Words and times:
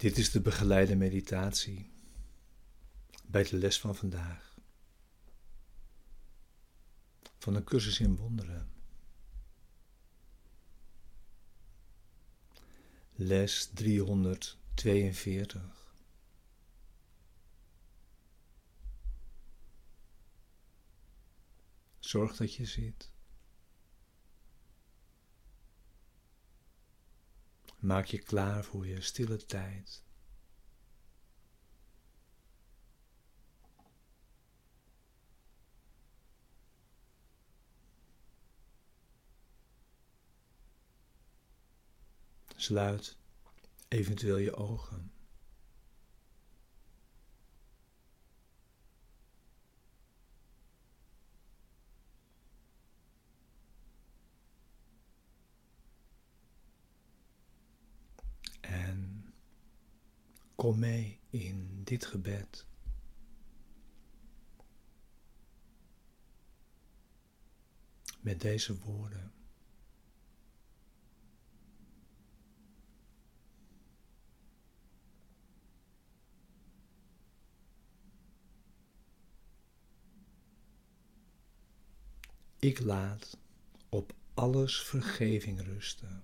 Dit 0.00 0.18
is 0.18 0.30
de 0.30 0.40
begeleide 0.40 0.96
meditatie 0.96 1.90
bij 3.26 3.42
de 3.42 3.56
les 3.56 3.80
van 3.80 3.96
vandaag 3.96 4.58
van 7.38 7.54
een 7.54 7.64
cursus 7.64 8.00
in 8.00 8.16
wonderen. 8.16 8.70
Les 13.14 13.70
342. 13.74 15.94
Zorg 21.98 22.36
dat 22.36 22.54
je 22.54 22.64
zit. 22.64 23.10
Maak 27.80 28.04
je 28.04 28.18
klaar 28.18 28.64
voor 28.64 28.86
je 28.86 29.00
stille 29.00 29.46
tijd. 29.46 30.02
Sluit 42.56 43.16
eventueel 43.88 44.36
je 44.36 44.54
ogen. 44.54 45.12
Kom 60.60 60.78
mee 60.78 61.20
in 61.30 61.80
dit 61.84 62.06
gebed. 62.06 62.66
Met 68.20 68.40
deze 68.40 68.78
woorden. 68.78 69.32
Ik 82.58 82.80
laat 82.80 83.38
op 83.88 84.14
alles 84.34 84.82
vergeving 84.82 85.60
rusten. 85.60 86.22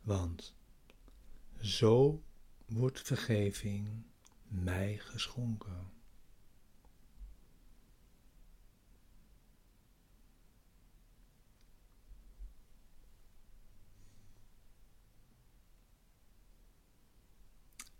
Want 0.00 0.54
zo 1.66 2.22
wordt 2.66 3.00
vergeving 3.00 4.04
mij 4.48 4.98
geschonken. 4.98 5.94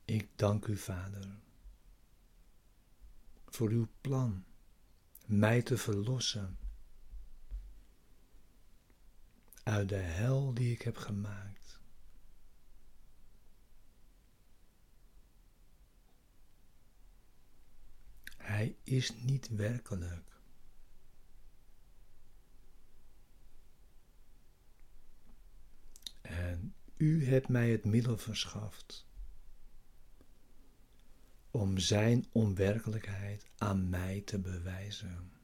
Ik 0.04 0.28
dank 0.38 0.66
u, 0.66 0.76
Vader, 0.76 1.38
voor 3.46 3.68
uw 3.68 3.88
plan 4.00 4.44
mij 5.26 5.62
te 5.62 5.78
verlossen 5.78 6.58
uit 9.62 9.88
de 9.88 9.94
hel 9.94 10.54
die 10.54 10.72
ik 10.72 10.82
heb 10.82 10.96
gemaakt. 10.96 11.55
Hij 18.46 18.76
is 18.82 19.12
niet 19.22 19.48
werkelijk. 19.48 20.40
En 26.20 26.74
u 26.96 27.26
hebt 27.26 27.48
mij 27.48 27.70
het 27.70 27.84
middel 27.84 28.18
verschaft 28.18 29.06
om 31.50 31.78
Zijn 31.78 32.26
onwerkelijkheid 32.32 33.46
aan 33.58 33.88
mij 33.88 34.20
te 34.20 34.38
bewijzen. 34.38 35.35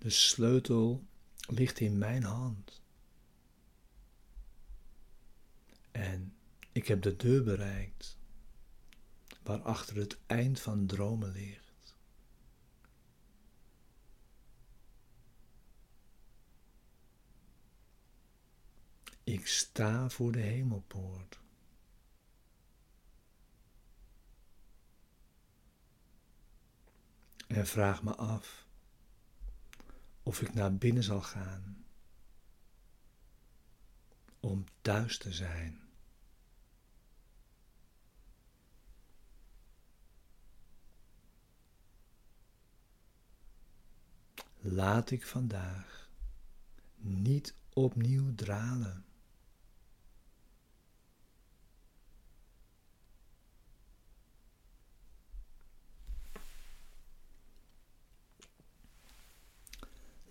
De 0.00 0.10
sleutel 0.10 1.04
ligt 1.48 1.80
in 1.80 1.98
mijn 1.98 2.22
hand. 2.22 2.82
En 5.90 6.34
ik 6.72 6.86
heb 6.86 7.02
de 7.02 7.16
deur 7.16 7.44
bereikt 7.44 8.18
waarachter 9.42 9.96
het 9.96 10.18
eind 10.26 10.60
van 10.60 10.86
dromen 10.86 11.32
ligt. 11.32 11.96
Ik 19.24 19.46
sta 19.46 20.10
voor 20.10 20.32
de 20.32 20.40
hemelpoort. 20.40 21.40
En 27.46 27.66
vraag 27.66 28.02
me 28.02 28.14
af 28.14 28.68
of 30.22 30.40
ik 30.42 30.54
naar 30.54 30.74
binnen 30.74 31.02
zal 31.02 31.20
gaan 31.20 31.84
om 34.40 34.64
thuis 34.80 35.18
te 35.18 35.32
zijn. 35.32 35.90
laat 44.60 45.10
ik 45.10 45.26
vandaag 45.26 46.10
niet 46.96 47.54
opnieuw 47.72 48.34
dralen. 48.34 49.04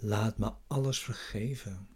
Laat 0.02 0.38
me 0.38 0.54
alles 0.68 1.00
vergeven. 1.04 1.88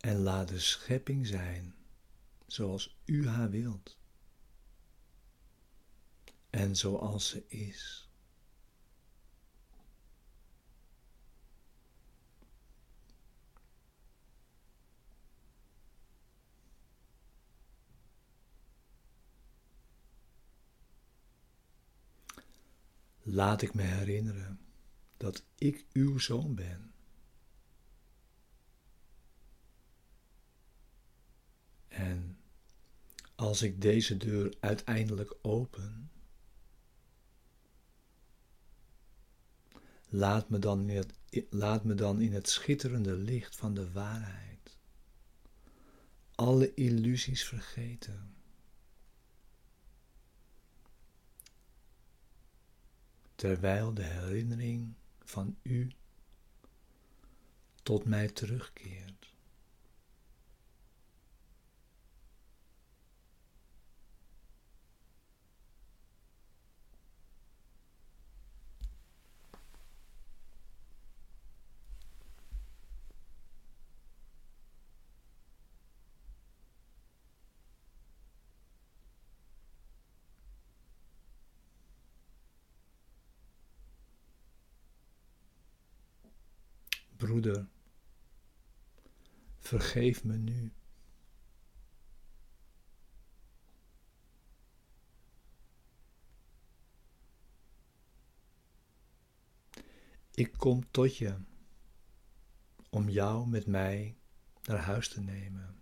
En 0.00 0.16
laat 0.16 0.48
de 0.48 0.58
schepping 0.58 1.26
zijn 1.26 1.74
zoals 2.46 2.96
u 3.04 3.28
haar 3.28 3.50
wilt 3.50 3.98
en 6.50 6.76
zoals 6.76 7.28
ze 7.28 7.48
is. 7.48 8.10
Laat 23.32 23.62
ik 23.62 23.74
me 23.74 23.82
herinneren 23.82 24.60
dat 25.16 25.44
ik 25.54 25.84
uw 25.92 26.18
zoon 26.18 26.54
ben. 26.54 26.92
En 31.88 32.38
als 33.34 33.62
ik 33.62 33.80
deze 33.80 34.16
deur 34.16 34.54
uiteindelijk 34.60 35.34
open, 35.42 36.10
Laat 40.14 40.48
me, 40.48 40.58
dan 40.58 40.88
in 40.88 40.96
het, 40.96 41.14
laat 41.50 41.84
me 41.84 41.94
dan 41.94 42.20
in 42.20 42.32
het 42.32 42.48
schitterende 42.48 43.14
licht 43.14 43.56
van 43.56 43.74
de 43.74 43.92
waarheid 43.92 44.76
alle 46.34 46.74
illusies 46.74 47.44
vergeten. 47.44 48.41
Terwijl 53.42 53.94
de 53.94 54.02
herinnering 54.02 54.94
van 55.24 55.56
u 55.62 55.90
tot 57.82 58.04
mij 58.04 58.28
terugkeert. 58.28 59.31
Broeder, 87.32 87.66
vergeef 89.58 90.24
me 90.24 90.36
nu. 90.36 90.72
Ik 100.34 100.52
kom 100.56 100.90
tot 100.90 101.16
je 101.16 101.36
om 102.90 103.08
jou 103.08 103.48
met 103.48 103.66
mij 103.66 104.16
naar 104.62 104.78
huis 104.78 105.08
te 105.08 105.20
nemen. 105.20 105.80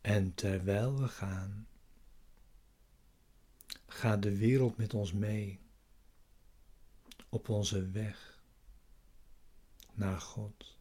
En 0.00 0.34
terwijl 0.34 1.00
we 1.00 1.08
gaan, 1.08 1.66
gaat 3.92 4.22
de 4.22 4.36
wereld 4.36 4.76
met 4.76 4.94
ons 4.94 5.12
mee 5.12 5.60
op 7.28 7.48
onze 7.48 7.90
weg 7.90 8.42
naar 9.92 10.20
God. 10.20 10.78